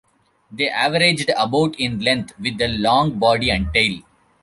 [0.51, 3.99] They averaged about in length, with a long body and tail.